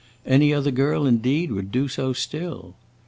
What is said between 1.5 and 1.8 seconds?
would